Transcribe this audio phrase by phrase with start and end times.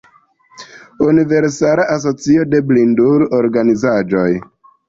[1.09, 4.29] Universala Asocio de Blindul-Organizaĵoj.